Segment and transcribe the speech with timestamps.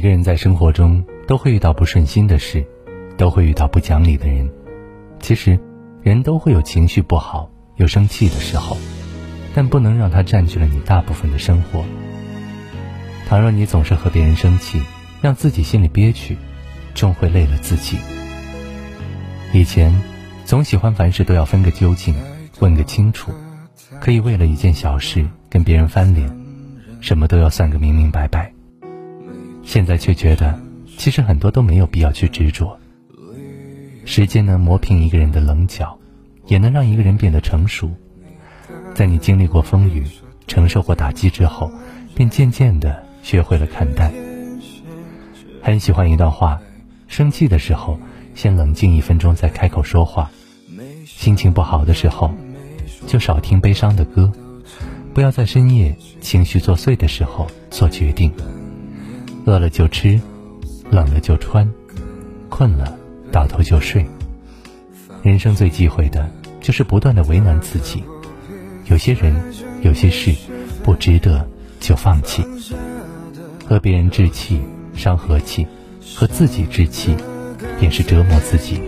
[0.00, 2.64] 个人在生活中都会遇到不顺心的事，
[3.16, 4.50] 都会遇到不讲理的人。
[5.20, 5.58] 其实，
[6.02, 8.76] 人都会有情绪不好、有生气的时候，
[9.54, 11.84] 但不能让它占据了你大部分的生活。
[13.28, 14.80] 倘若你总是和别人生气，
[15.20, 16.36] 让自己心里憋屈，
[16.94, 17.98] 终会累了自己。
[19.52, 19.94] 以前，
[20.44, 22.14] 总喜欢凡事都要分个究竟，
[22.60, 23.32] 问个清楚，
[24.00, 26.34] 可以为了一件小事跟别人翻脸，
[27.00, 28.52] 什么都要算个明明白白。
[29.72, 30.58] 现在却觉得，
[30.98, 32.76] 其实很多都没有必要去执着。
[34.04, 35.96] 时间能磨平一个人的棱角，
[36.48, 37.88] 也能让一个人变得成熟。
[38.96, 40.04] 在你经历过风雨、
[40.48, 41.70] 承受过打击之后，
[42.16, 44.12] 便渐渐的学会了看淡。
[45.62, 46.60] 很喜欢一段话：
[47.06, 47.96] 生气的时候，
[48.34, 50.28] 先冷静一分钟再开口说话；
[51.06, 52.34] 心情不好的时候，
[53.06, 54.32] 就少听悲伤的歌；
[55.14, 58.32] 不要在深夜情绪作祟的时候做决定。
[59.46, 60.20] 饿了就吃，
[60.90, 61.68] 冷了就穿，
[62.48, 62.96] 困了
[63.32, 64.04] 倒头就睡。
[65.22, 68.04] 人生最忌讳的就是不断的为难自己。
[68.86, 69.34] 有些人，
[69.82, 70.34] 有些事，
[70.82, 71.48] 不值得
[71.80, 72.44] 就放弃。
[73.66, 74.60] 和别人置气
[74.94, 75.66] 伤和气，
[76.16, 77.14] 和自己置气
[77.78, 78.80] 便是折磨自己。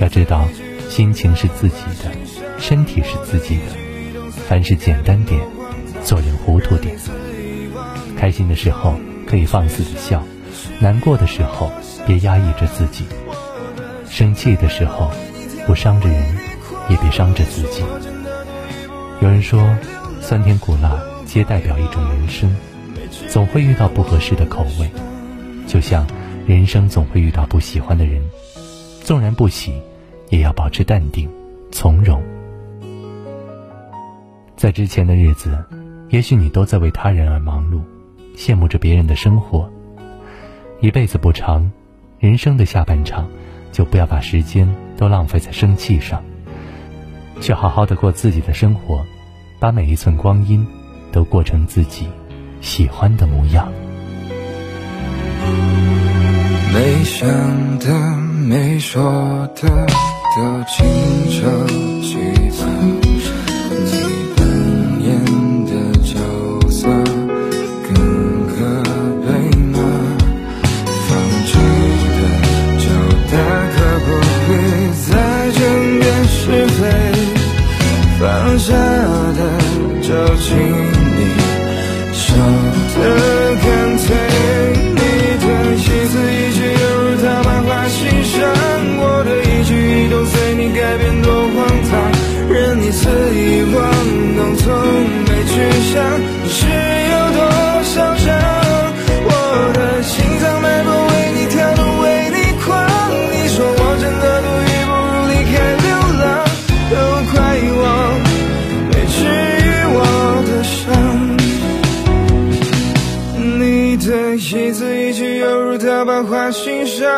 [0.00, 0.46] 要知道，
[0.88, 2.10] 心情是自己的，
[2.58, 4.30] 身体是自己的。
[4.48, 5.40] 凡事简单点，
[6.04, 6.96] 做人糊涂点。
[8.16, 8.96] 开心的时候。
[9.32, 10.22] 可以放肆的笑，
[10.78, 11.72] 难过的时候
[12.06, 13.06] 别压抑着自己，
[14.06, 15.10] 生气的时候
[15.66, 16.22] 不伤着人，
[16.90, 17.82] 也别伤着自己。
[19.22, 19.74] 有人说，
[20.20, 22.54] 酸甜苦辣皆代表一种人生，
[23.26, 24.90] 总会遇到不合适的口味，
[25.66, 26.06] 就像
[26.46, 28.22] 人生总会遇到不喜欢的人，
[29.02, 29.72] 纵然不喜，
[30.28, 31.26] 也要保持淡定
[31.70, 32.22] 从容。
[34.58, 35.56] 在之前的日子，
[36.10, 37.80] 也许你都在为他人而忙碌。
[38.36, 39.70] 羡慕着别人的生活，
[40.80, 41.70] 一辈子不长，
[42.18, 43.28] 人生的下半场，
[43.70, 46.22] 就不要把时间都浪费在生气上，
[47.40, 49.04] 去好好的过自己的生活，
[49.60, 50.66] 把每一寸光阴
[51.12, 52.06] 都过成自己
[52.60, 53.70] 喜欢的模样。
[56.74, 57.28] 没想
[57.78, 58.16] 的、
[58.48, 59.02] 没说
[59.54, 59.68] 的，
[60.34, 60.86] 都清
[61.30, 61.46] 楚
[62.00, 62.16] 记
[78.22, 78.52] 放。
[78.62, 79.58] 下的
[80.00, 81.34] 就请你
[82.12, 82.71] 说
[114.10, 117.08] 的一字一句犹如刀疤划心上，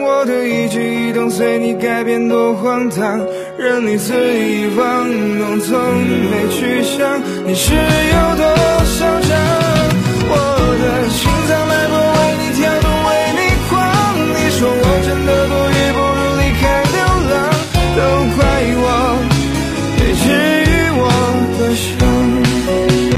[0.00, 3.24] 我的一举一动随你改变多荒唐，
[3.56, 5.08] 任你肆意妄
[5.38, 5.78] 动，从
[6.30, 8.44] 没去想你是有多
[8.84, 9.41] 嚣张，